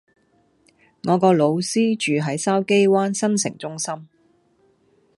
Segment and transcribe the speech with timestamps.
[1.03, 4.07] 我個老師住喺筲箕灣新成中心